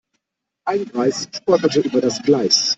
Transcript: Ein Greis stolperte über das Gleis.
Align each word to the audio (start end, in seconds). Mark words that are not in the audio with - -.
Ein 0.65 0.85
Greis 0.85 1.27
stolperte 1.31 1.81
über 1.81 2.01
das 2.01 2.23
Gleis. 2.23 2.69